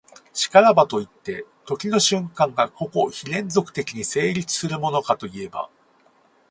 [0.33, 5.69] 然らばといって、時の瞬間が個々非連続的に成立するものかといえば、